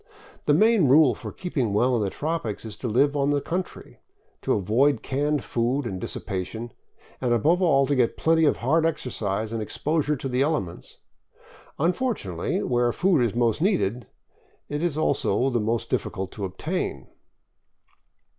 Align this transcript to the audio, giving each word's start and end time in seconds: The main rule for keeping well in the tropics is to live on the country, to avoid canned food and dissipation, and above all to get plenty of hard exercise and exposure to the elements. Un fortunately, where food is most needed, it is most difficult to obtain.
The 0.47 0.55
main 0.55 0.87
rule 0.87 1.13
for 1.13 1.31
keeping 1.31 1.73
well 1.73 1.95
in 1.95 2.01
the 2.01 2.09
tropics 2.09 2.65
is 2.65 2.75
to 2.77 2.87
live 2.87 3.15
on 3.15 3.29
the 3.29 3.39
country, 3.39 3.99
to 4.41 4.53
avoid 4.53 5.03
canned 5.03 5.43
food 5.43 5.85
and 5.85 6.01
dissipation, 6.01 6.71
and 7.21 7.31
above 7.35 7.61
all 7.61 7.85
to 7.85 7.95
get 7.95 8.17
plenty 8.17 8.45
of 8.45 8.57
hard 8.57 8.83
exercise 8.83 9.53
and 9.53 9.61
exposure 9.61 10.15
to 10.15 10.27
the 10.27 10.41
elements. 10.41 10.97
Un 11.77 11.93
fortunately, 11.93 12.63
where 12.63 12.91
food 12.91 13.21
is 13.21 13.35
most 13.35 13.61
needed, 13.61 14.07
it 14.69 14.81
is 14.81 14.97
most 14.97 15.89
difficult 15.91 16.31
to 16.31 16.45
obtain. 16.45 17.05